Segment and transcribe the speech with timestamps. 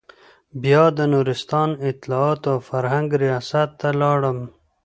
[0.61, 4.39] بيا د نورستان اطلاعاتو او فرهنګ رياست ته لاړم.